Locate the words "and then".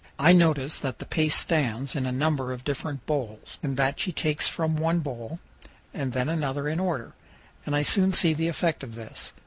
5.93-6.27